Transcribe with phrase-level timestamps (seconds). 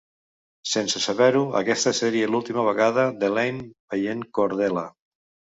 [0.69, 4.87] Sense saber-ho, aquesta seria l'última vegada d'Elaine veient Cordelia.